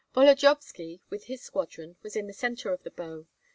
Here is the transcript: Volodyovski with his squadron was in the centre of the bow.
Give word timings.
Volodyovski 0.15 0.99
with 1.11 1.25
his 1.25 1.43
squadron 1.43 1.95
was 2.01 2.15
in 2.15 2.25
the 2.25 2.33
centre 2.33 2.73
of 2.73 2.81
the 2.81 2.89
bow. 2.89 3.27